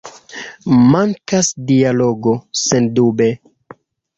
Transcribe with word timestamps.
Mankas 0.93 1.49
dialogo, 1.73 2.35
sendube! 2.63 3.29